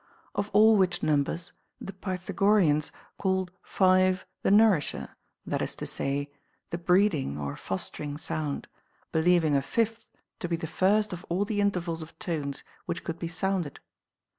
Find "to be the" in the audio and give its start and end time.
10.39-10.65